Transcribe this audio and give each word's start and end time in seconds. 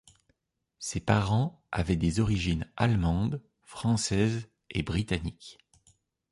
Ses 0.79 0.99
parents 0.99 1.61
avaient 1.71 1.95
des 1.95 2.19
origines 2.19 2.65
allemande, 2.75 3.39
française 3.61 4.49
et 4.71 4.81
britannique. 4.81 5.59